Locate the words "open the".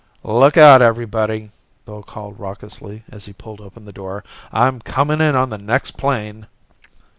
3.61-3.93